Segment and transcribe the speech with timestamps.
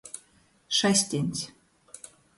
[0.77, 1.45] Šestiņs.